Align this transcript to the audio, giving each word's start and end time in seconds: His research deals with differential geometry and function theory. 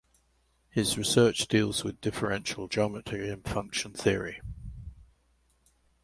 His 0.71 0.97
research 0.97 1.47
deals 1.47 1.83
with 1.83 2.01
differential 2.01 2.67
geometry 2.67 3.29
and 3.29 3.47
function 3.47 3.93
theory. 3.93 4.41